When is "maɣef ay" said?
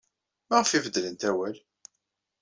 0.49-0.81